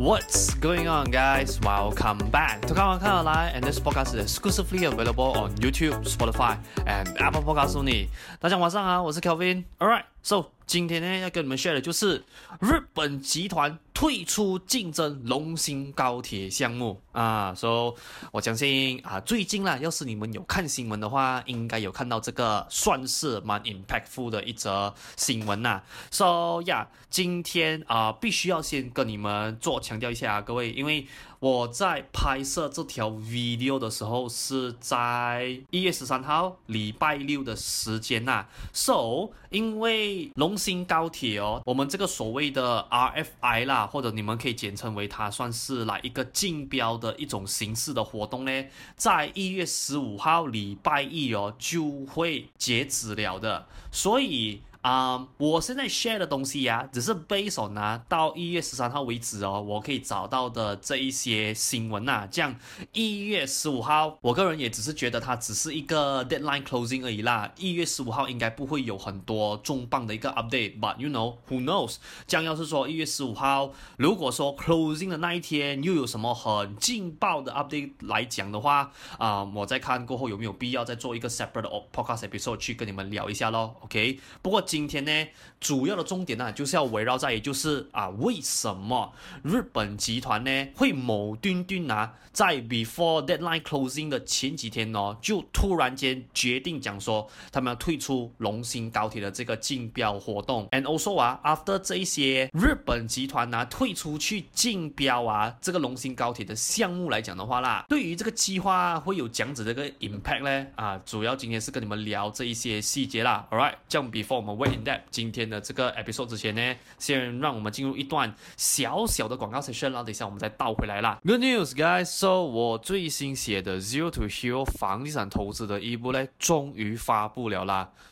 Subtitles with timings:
[0.00, 1.59] What's going on, guys?
[1.61, 7.75] Welcome back to 看完看了来，and this podcast is exclusively available on YouTube, Spotify, and Apple Podcasts
[7.75, 8.07] only.
[8.39, 9.65] 大家晚上好，我是 Kelvin.
[9.79, 12.23] Alright, So 今天呢要跟你们 share 的就是
[12.61, 17.53] 日本集团退出竞争龙兴高铁项目啊。
[17.53, 17.95] So
[18.31, 25.81] 我相信啊，最近啦，要是你们有看新闻的话，应该有看到这个算是蛮 impactful 的一则新闻呐。
[26.09, 31.05] So 呀，今天啊，必须要先跟你们做强调一下啊，各位，因为
[31.41, 38.45] 我在拍摄这条 video 的时候是在一月十三号礼拜六的时间呐。
[38.71, 48.65] So 因为龙兴高铁哦，我们这个所谓的 RFI 啦，或者你们可以简称为它，算是来一个竞标的一种形式的活动呢，
[48.95, 54.61] 在一月十五号礼拜一哦就会截止了的，所以。
[54.81, 62.55] 啊我现在 share 的东西呀、只是 based on，到一月十三号为止哦，我可以找到的这一些新闻呐、这样
[62.91, 67.51] 一月十五号，我个人也只是觉得它只是一个 deadline closing 而已啦。
[67.57, 71.97] 一月十五号应该不会有很多重磅的一个 update，but you know who knows？
[72.25, 83.75] 将要是说一月十五号，如果说 closing 的那一天又有什么很劲爆的 update 来讲的话，啊、我再看过后有没有必要再做一个 separate 的 podcast episode 去跟你们聊一下咯。
[83.81, 84.59] OK，不过。
[84.71, 85.27] 今天呢，
[85.59, 89.11] 主要的重点呢，就是要围绕在，也就是啊，为什么
[89.43, 100.65] 日本集团呢会某端端啊，在 before deadline closing 的前几天呢，就突然间决定讲说，他们要退出龙兴高铁的这个竞标活动。
[100.69, 110.67] And also 啊，after 这一些日本集团呢、啊、退出去竞标啊，这个龙兴高铁的项目来讲的话啦，对于这个计划会有这样子的一个 impact 呢？
[110.75, 113.45] 啊，主要今天是跟你们聊这一些细节啦。
[113.51, 114.60] Alright，这样 before 我们。
[114.67, 121.19] In depth, 今天的这个 episode 之前呢，先让我们进入一段小小的广告 session，然后等一下我们再倒回来啦。
[121.25, 122.05] Good news, guys!
[122.05, 127.89] So 我最新写的 Zero to Hero 房地产投资的一部呢，终于发布了啦。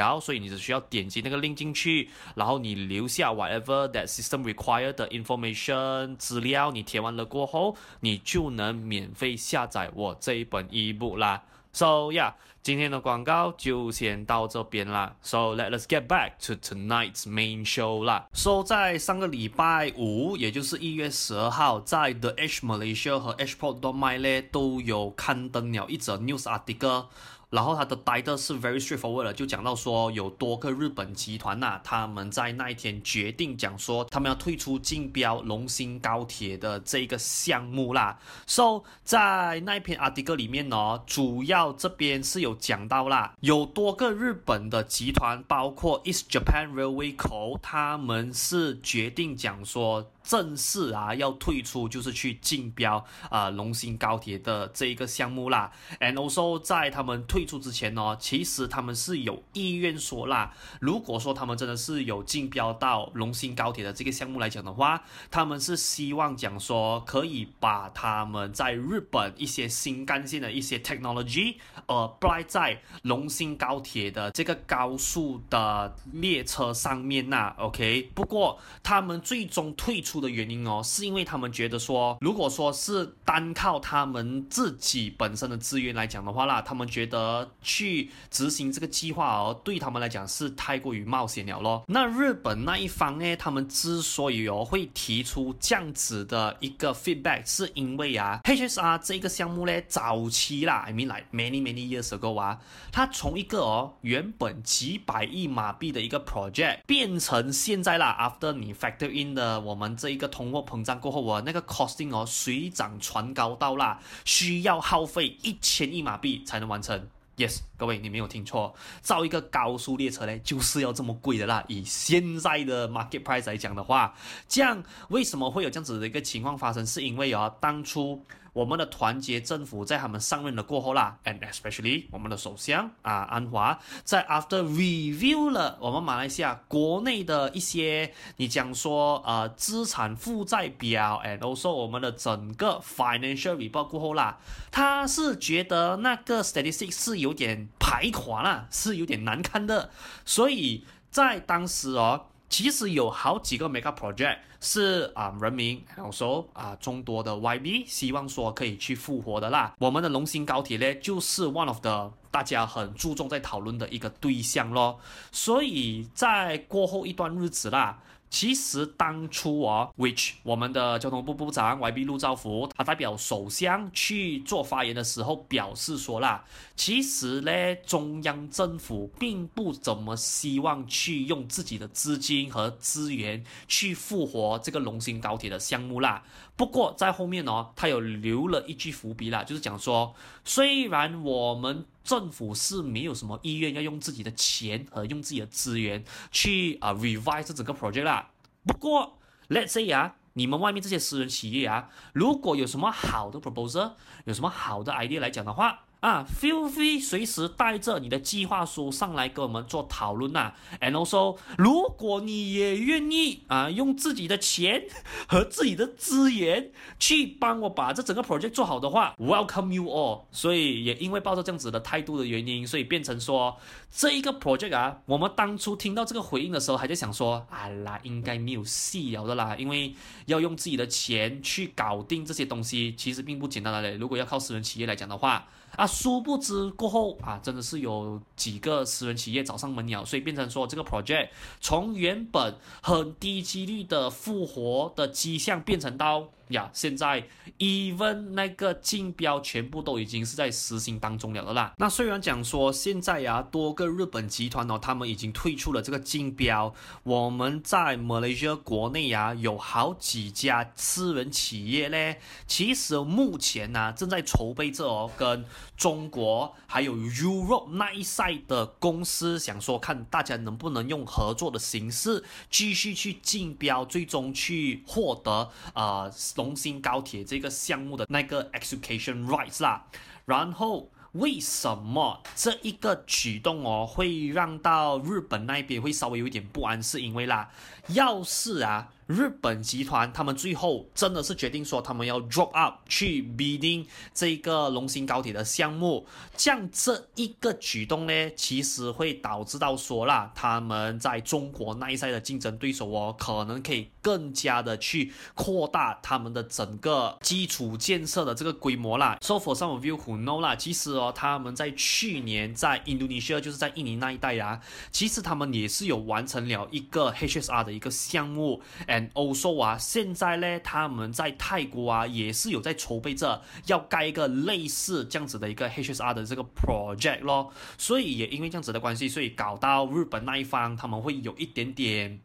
[0.00, 11.18] 然后，所以你只需要点击那个 link 进去，然后你留下 whatever that system required 的 information 资料，你填完了过后，你就能免费下载我这一本 ebook。
[11.18, 11.42] 啦
[11.72, 12.32] ，So yeah，
[12.62, 15.16] 今天的广告就先到这边啦。
[15.20, 18.26] So let us get back to tonight's main show 啦。
[18.32, 27.06] So 在上个礼拜五，也就是一月十二号，在 The Edge Malaysia 和 Edgeport.my 呢都有刊登了一则 news article。
[27.50, 38.18] 然后它的 title 是 very straightforward，就讲到说有多个日本集团呐、啊，他们在那一天决定讲说他们要退出竞标龙兴高铁的这个项目啦。
[38.46, 50.10] So 在那一篇 article 里面呢，主要这边是有讲到啦，有多个日本的集团，包括 East Japan Railway Co，他们是决定讲说。
[50.30, 55.72] 正式啊，要退出就是去竞标啊、龙兴高铁的这一个项目啦。
[55.98, 71.56] And also 在他们退出之前呢，其实他们是有意愿说啦，如果说他们真的是有竞标到龙兴高铁的这个项目来讲的话，他们是希望讲说可以把他们在日本一些新干线的一些 technology，
[71.86, 80.19] 呃，apply 在龙兴高铁的这个高速的列车上面呐、OK，不过他们最终退出。
[80.20, 91.84] 的原因哦，是因为他们觉得说，如果说是单靠他们自己本身的资源来讲的话啦，他们觉得去执行这个计划哦，对他们来讲是太过于冒险了咯。
[91.86, 102.58] 那日本那一方呢，他们之所以哦会提出这样子的一个 feedback，是因为啊，HSR 这个项目呢，早期啦，I mean like many many years ago 啊，
[102.90, 109.90] 它从一个哦原本几百亿马币的一个 project 变成现在啦，after 你 factor in 的我们。
[110.00, 117.08] 这一个通货膨胀过后啊，那个 costing 哦水涨船高到啦，需要耗费一千亿马币才能完成。
[117.36, 121.64] Yes，各位你没有听错，造一个高速列车呢，就是要这么贵的啦。
[121.68, 124.14] 以现在的 market price 来讲的话，
[124.46, 126.86] 这样为什么会有这样子的一个情况发生？
[126.86, 128.22] 是因为啊，当初。
[128.52, 144.38] 我们的团结政府在他们上任了过后啦，and especially 我们的首相啊安华在 after review 了我们马来西亚国内的一些你讲说呃资产负债表，and also 我们的整个 financial report 过后啦，
[144.70, 149.90] 他是觉得那个 statistics 是有点排垮啦，是有点难看的，
[150.24, 152.26] 所以在当时哦。
[152.50, 159.74] 其实有好几个 mega project 是啊、人民，还有说啊众多的 YB 希望说可以去复活的啦。
[159.78, 165.00] 我们的龙兴高铁呢，就是 one of the 大家很注重在讨论的一个对象咯。
[165.32, 167.98] 所以在过后一段日子啦。
[168.30, 176.44] 其实当初哦，which 我们的交通部部长 YB 陆兆福，他代表首相去做发言的时候表示说啦，
[176.76, 186.22] 其实呢，中央政府并不怎么希望去用自己的资金和资源去复活这个龙兴高铁的项目啦。
[186.56, 198.30] 不过在后面哦，他有留了一句伏笔啦，就是讲说，虽然我们政府是没有什么意愿要用自己的钱和用自己的资源去啊、revise 这整个 project 啦。
[198.66, 199.16] 不过
[199.48, 203.92] ，let's say 啊，你们外面这些私人企业啊，如果有什么好的 proposal，
[204.24, 205.84] 有什么好的 idea 来讲的话。
[206.00, 210.54] 啊，feel free 随时带着你的计划书上来跟我们做讨论呐。
[210.80, 214.84] And also，如果你也愿意啊，用自己的钱
[215.28, 220.22] 和自己的资源去帮我把这整个 project 做好的话，welcome you all。
[220.32, 223.58] 所以也因为抱着这样子的态度的原因，所以变成说
[223.90, 229.94] 这一个 project 啊，我们当初听到这个回应的时候，还在想说，啊啦，应该没有戏了的啦，因为
[230.24, 233.98] 要用自己的钱去搞定这些东西，其实并不简单的嘞。
[233.98, 235.46] 如果要靠私人企业来讲的话，
[235.76, 235.89] 啊。
[235.90, 241.28] 殊不知过后啊，真的是有几个私人企业找上门鸟，所以变成说这个 project
[241.60, 246.28] 从原本很低几率的复活的迹象，变成到。
[246.50, 247.26] 呀现在
[247.58, 251.74] even 那个竞标全部都已经是在实行当中了的啦。
[251.78, 256.74] 那虽然讲说现在呀，多个日本集团哦，他们已经退出了这个竞标。
[257.02, 265.44] 我们在马来西亚国内呀，有好几家私人企业呢，其实目前呢正在筹备着哦，跟
[265.76, 276.10] 中国还有 Europe 那一赛的公司，想说看大家能不能用合作的形式继续去竞标，最终去获得呃。
[276.40, 279.84] 龙兴高铁这个项目的那个 execution rights 啦，
[280.24, 286.82] 然后为什么这一个举动哦会让到日本那边会稍微有一点不安？
[286.82, 287.50] 是因为啦，
[287.88, 288.88] 要是啊。
[289.10, 309.18] 日本集团他们最后真的是决定说他们要 drop up 去 bidding 这个龙兴高铁的项目，这样这一个举动呢，其实会导致到说啦，他们在中国那一赛的竞争对手哦，可能可以更加的去扩大他们的整个基础建设的这个规模啦。
[309.20, 314.60] So for some of you who know 啦，其实哦，他们在去年在 Indonesia 就是在印尼那一带啊，
[314.92, 327.50] 其实他们也是有完成了一个 HSR 的一个项目，诶 And also 啊，现在呢，他们在泰国啊，也是有在筹备着要盖一个类似这样子的一个 HSR 的这个 project 咯。
[327.78, 332.20] 所以也因为这样子的关系，所以搞到日本那一方他们会有一点点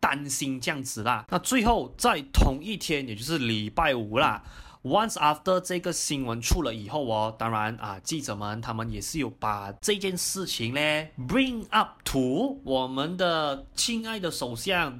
[0.00, 1.26] 担心这样子啦。
[1.28, 4.42] 那最后在同一天，也就是礼拜五啦。
[4.82, 10.80] Once after 这个新闻出了以后哦，当然啊，记者们他们也是有把这件事情呢
[11.26, 14.98] bring up to 我们的亲爱的首相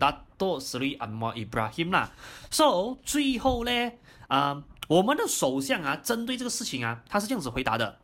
[0.61, 2.11] Sri Anwar Ibrahim 啦。
[2.51, 3.93] So 最后呢，
[4.29, 7.99] 啊，我们的首相啊，针对这个事情啊，他是这样子回答的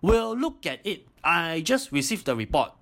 [0.00, 1.02] ：We'll look at it.
[1.22, 2.72] I just received the report.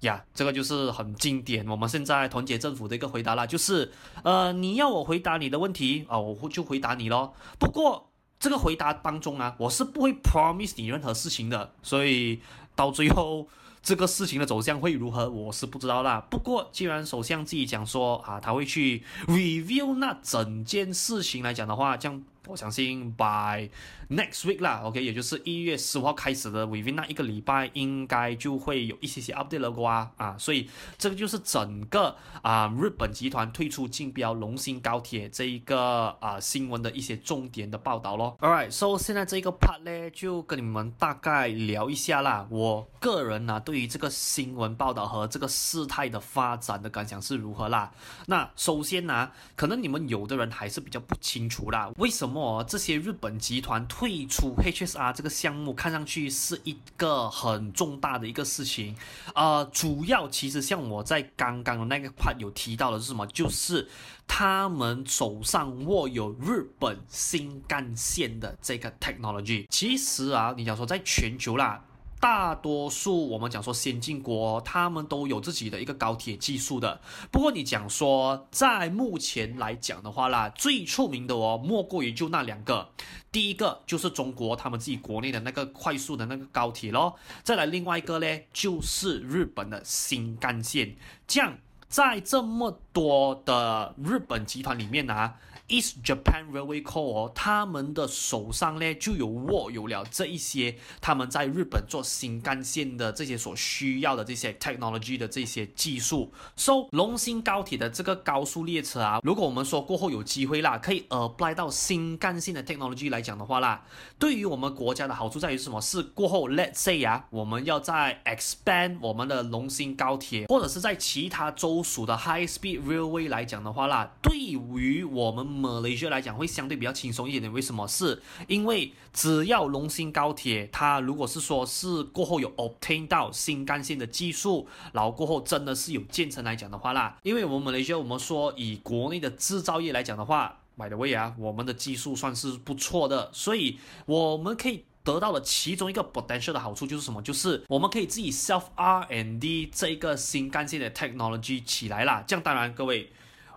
[0.00, 1.66] 呀，yeah, 这个就是很经典。
[1.66, 3.90] 我们现在团结政府的一个回答啦，就是，
[4.22, 7.34] 呃，你要我回答你的问题啊，我就回答你咯。
[7.58, 11.74] 不过这个回答当中啊，我是不会 promise 你任何事情的。
[11.82, 12.40] 所以
[12.76, 13.48] 到最后
[13.82, 16.20] 这个事情的走向会如何，我是不知道啦。
[16.30, 22.22] 不过既然首相自己讲说啊，他会去 review 那整件事情来讲的话，这样。
[22.46, 23.68] 我相信 by
[24.08, 38.38] next week 啦，OK，也就是一月十五号开始的 within 那一个礼拜，应该就会有一些些 update 了啩啊，所以这个就是整个啊日本集团退出竞标龙兴高铁这一个啊新闻的一些重点的报道咯。
[38.40, 42.46] All right，so 现在这个 part 呢，就跟你们大概聊一下啦。
[42.50, 47.92] 我个人呢、对于这个新闻报道和这个事态的发展的感想是如何啦？
[48.26, 52.27] 那首先呢、可能你们有的人还是比较不清楚啦，为什么？
[52.28, 58.94] 什么这些日本集团退出 HSR 这个项目，看上去是一个很重大的一个事情。
[59.34, 63.26] 呃，主要其实像我在刚刚的那个 part 有提到的是什么？
[63.28, 63.88] 就是
[64.26, 69.66] 他们手上握有日本新干线的这个 technology。
[69.70, 71.82] 其实啊，你想说在全球啦。
[72.20, 77.00] 大多数我们讲说先进国，他们都有自己的一个高铁技术的。
[77.30, 82.90] 不过你讲说在目前来讲的话啦，最出名的哦，莫过于就那两个。
[83.30, 90.96] 第一个就是中国他们自己国内的那个快速的那个高铁咯，再来另外一个呢，就是日本的新干线。
[91.26, 91.58] 这样
[91.88, 95.34] 在这么多的日本集团里面呢、啊。
[95.68, 97.00] East Japan Railway Co.
[97.00, 106.32] 哦，他们的手上呢就有握有了这一些他们在日本做新干线的这些所需要的这些 technology 的这些技术。
[106.56, 113.84] So 龙兴高铁的这个高速列车啊，如果我们说过后有机会啦，可以 apply 到新干线的 technology 来讲的话啦，
[114.18, 115.78] 对于我们国家的好处在于什么？
[115.82, 125.57] 是过后 Let's say 啊，我们要在 expand 我们的龙兴高铁，或者是在其他州属的 high speed railway 来讲的话啦，对于我们。
[125.58, 127.88] 马来西亚来讲会相对比较轻松一点点，为什么？
[127.88, 147.22] 是因为只要龙兴高铁，它如果是说是过后有 obtain 到新干线的技术，然后过后真的是有建成来讲的话啦，因为我们马来西亚我们说以国内的制造业来讲的话，by the way 啊，我们的技术算是不错的，所以我们可以得到的其中一个 potential 的好处就是什么？
[147.22, 152.22] 就是我们可以自己 self R&D 这一个新干线的 technology 起来啦。
[152.26, 153.10] 这样当然各位。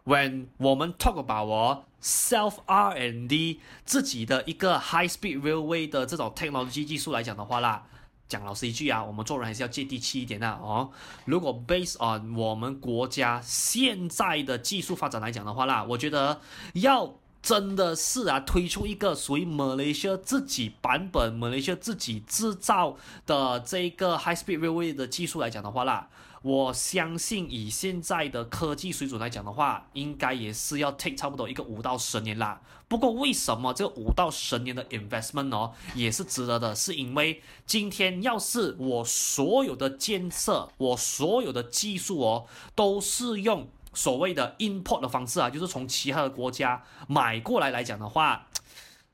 [0.04, 6.84] When 我们 talk about 我 self R and D 自己的一个 high speed railway 的这种 technology
[6.84, 7.84] 技术来讲的话啦，
[8.28, 10.90] 讲老实一句啊，我们做人还是要接地气一点的哦。
[11.26, 16.42] 如果 based on 我们国家现在的技术发展来讲的话啦，我觉得
[16.74, 26.08] 要真的是啊推出一个属于 Malaysia 自己版本、Malaysia 自己制造的这个 high speed railway 的技术来讲的话啦。
[26.44, 32.60] 我相信以现在的科技水准来讲的话，应该也是要 take 差不多一个五到十年啦。
[32.88, 36.74] 不过为什么这五到十年的 investment 哦，也是值得的？
[36.74, 48.48] 是因为今天要是我所有的建设，我所有的技术哦，都是用所谓的 import 的方式啊，就是从其他的国家买过来来讲的话，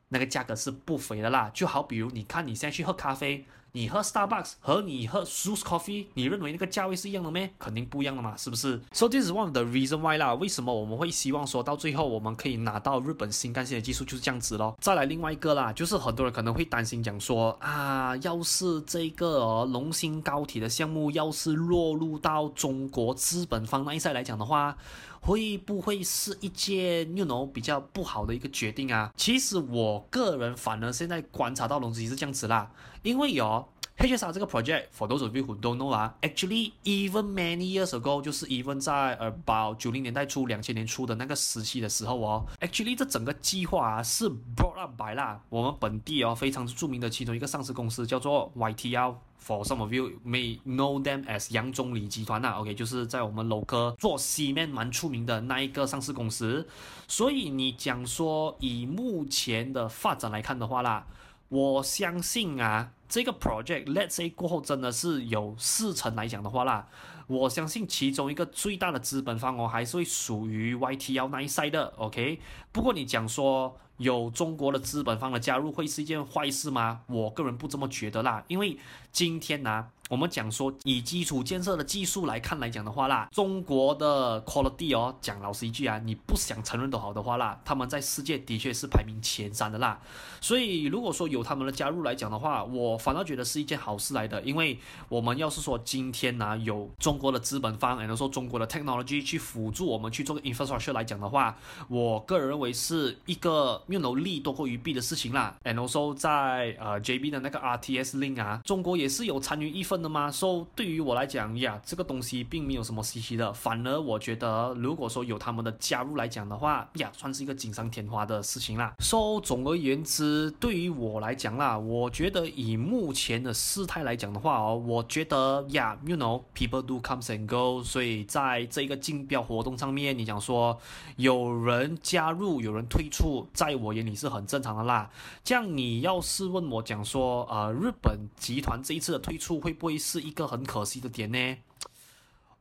[0.08, 1.52] 那个价格是不菲的啦。
[1.54, 3.46] 就好比如你看你现在去喝咖啡。
[3.74, 7.52] 你喝 Starbucks 和你喝 Zeus Coffee，你认为那个价位是一样的咩？
[7.60, 14.76] 肯定不一样的嘛，是不是？So this is one of the reason why 啦，为什么我们会希望说到最后我们可以拿到日本新干线的技术就是这样子咯。
[14.82, 24.76] 再来另外一个啦，就是很多人可能会担心讲说啊，要是这个、哦、龙兴高铁的项目要是落入到中国资本方那一赛来讲的话，
[25.22, 29.12] 会不会是一件 you know 比较不好的一个决定啊？
[29.16, 32.72] 其实我个人反而现在观察到龙兴是这样子啦，
[33.08, 33.68] 因为有。
[33.98, 39.16] HSR 这个 project，for those of you who don't know 啊，actually even many years ago，就是 even 在
[39.16, 51.52] about 九零年代初、两千年初的那个时期的时候哦，actually 这整个计划啊是 brought up by 啦，我们本地哦非常著名的其中一个上市公司叫做 YTL，for some of you may know them as
[51.52, 56.68] 杨忠礼集团呐，OK，就是在我们楼科做 C 面蛮出名的那一个上市公司，
[57.08, 61.08] 所以你讲说以目前的发展来看的话啦，
[61.50, 62.92] 我相信啊。
[63.10, 66.88] 这个 project，let's say 过后真的是有四成来讲的话啦，
[67.28, 72.42] 我相信其中一个最大的资本方哦，还是会属于 YTL 那一 side 的，OK。
[72.74, 77.02] 不过你讲说有中国的资本方的加入会是一件坏事吗？
[77.08, 78.78] 我个人不这么觉得啦，因为
[79.12, 90.00] 今天呢、我们讲说，以基础建设的技术来看来讲的话啦，中国的 quality 哦，讲老实一句啊，你不想承认都好的话啦，他们在世界的确是排名前三的啦。
[90.40, 94.78] 所以如果说有他们的加入来讲的话，我反倒觉得是一件好事来的，因为
[95.10, 105.54] 我们要是说今天呢、有中国的资本方，然后说中国的 technology 去辅助我们去做个 infrastructure 来讲的话，我个人认为是一个没有利多过于弊的事情啦。
[105.66, 109.98] And also 在呃 JB 的那个 RTS 链啊，中国也是有参与一份。
[109.98, 113.52] 的吗？So 对于我来讲呀，这个东西并没有什么稀奇的。
[113.52, 118.94] 反而我觉得，如果说有他们的加入来讲的话，呀，算是一个锦上添花的事情啦。
[119.00, 127.84] So 总而言之，对于我来讲啦，我觉得以目前的事态来讲的话哦，我觉得呀，you know people do comes and go。
[127.84, 130.78] 所以在这个竞标活动上面，你讲说
[131.16, 135.10] 有人加入，有人退出，在我眼里是很正常的啦。
[135.44, 139.98] 这样你要是问我讲说，呃，日本集团这一次的退出会不会？
[139.98, 141.58] 是一个很可惜的点呢，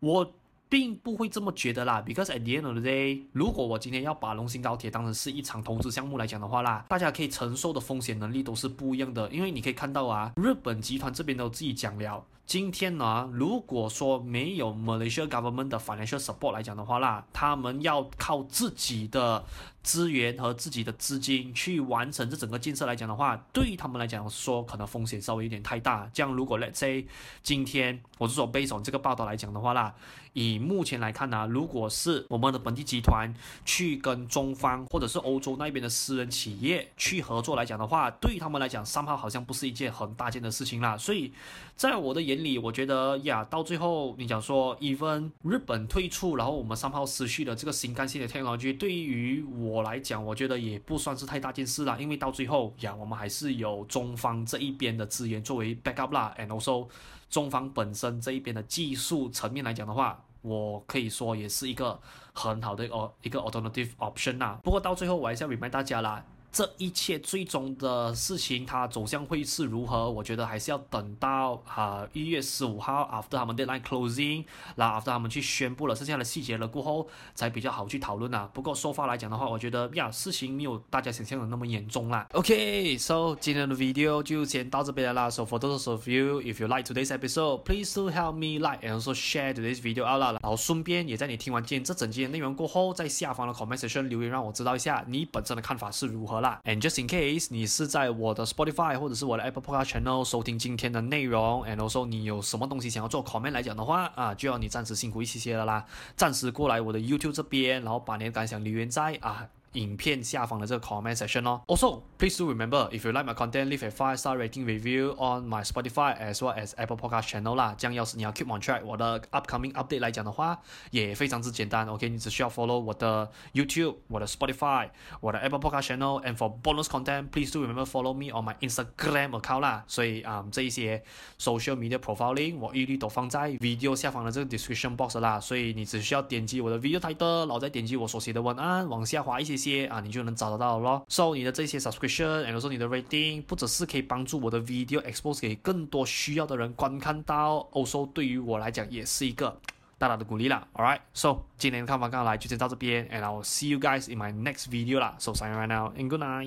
[0.01, 0.33] 我
[0.69, 2.03] 并不会这么觉得啦。
[2.05, 9.29] Because at the end of the day，如果我今天要把龙兴高铁当成是一场投资项目来讲的话啦，大家可以承受的风险能力都是不一样的。
[9.31, 19.45] 因为你可以看到啊，日本集团这边都自己讲了，今天呢，如果说没有 Malaysia government 的 financial support 来讲的话啦，他们要靠自己的。
[19.87, 26.11] 资源和自己的资金去完成这整个建设来讲的话，对于他们来讲说，可能风险稍微有点太大。
[26.13, 27.07] 这样如果 let's say
[27.45, 29.95] 今天我是说 based on 这个报道来讲的话啦，
[30.33, 33.33] 以目前来看呢、如果是我们的本地集团
[33.65, 40.99] 去跟中方或者是欧洲那边的私人企业去合作来讲的话，对于他们来讲，三号好像不是一件很大件的事情啦。
[40.99, 41.33] 所以
[41.77, 49.87] 在我的眼眼里，我觉得呀，到最后你讲说 even 日本退出，然后我们三号失去了这个新干线的 technology，对于我。
[49.87, 56.89] 来讲，我觉得也不算是太大件事啦，因为到最后呀，我们还是有中方这一边的资源作为 backup 啦，and also
[57.31, 62.01] 中方本身这一边的技术层面来讲的话，我可以说也是一个
[62.33, 64.59] 很好的哦一个 alternative option 啦。
[64.65, 66.25] 不过到最后，我还是要 remind 大家啦。
[66.57, 70.11] 这一切最终的事情，它走向会是如何？
[70.11, 74.43] 我觉得还是要等到啊一月十五号，after 他们 deadline closing，
[74.75, 78.49] 然后 after 他们去宣布了剩下的细节了过后，才比较好去讨论啊。
[78.55, 82.27] 不过说法来讲的话，我觉得呀，事情没有大家想象的那么严重啦。
[82.33, 85.29] OK，so 今天的 video 就先到这边啦。
[85.29, 88.99] So for those of you if you like today's episode, please do help me like and
[88.99, 90.33] also share today's video out 啦。
[90.41, 96.46] 然后顺便也在你听完今天这整集的内容过后，在下方的 comment section 留言，让我知道一下你本身的看法是如何啦。
[96.65, 105.85] And just in case 你是在我的 Spotify 或者是我的 Apple Podcast Channel 收听今天的内容，and also 你有什么东西想要做 comment 来讲的话啊，就要你暂时辛苦一些些了啦，
[106.17, 109.49] 暂时过来我的 YouTube 这边，然后把你的感想留言在啊。
[109.76, 111.62] 影片下方的这个 comment section 哦。
[111.66, 115.48] Also, please do remember if you like my content, leave a five star rating review on
[115.48, 117.74] my Spotify as well as Apple Podcast channel 啦。
[117.78, 120.60] 这样要是你要 keep on track 我的 upcoming update 来讲的话，
[120.92, 121.88] 也非常之简单。
[121.88, 124.90] OK，你只需要 follow 我的 YouTube、我的 Spotify、
[125.22, 129.62] 我的 Apple Podcast channel。And for bonus content, please do remember follow me on my Instagram account
[129.62, 129.86] 啦。
[129.88, 131.02] 所以啊、嗯，这一些
[131.40, 135.40] social media profiling 我一律都放在 video 下方的这个 description box 啦。
[135.40, 139.62] 所以你只需要点击我的 video title，然后再点击我所写的文案，往下滑一些些。
[139.71, 141.05] 些啊，你就能找得到咯。
[141.09, 149.59] So 你的这些 subscription，然后说你的 rating，不只是可以帮助我的 video expose 给更多需要的人观看到，also 对于我来讲也是一个
[149.99, 150.67] 大大的鼓励啦。
[150.75, 155.17] Alright，so 今天的看法刚来就先到这边，and I'll see you guys in my next video 啦。
[155.19, 156.45] So sign right now and good night.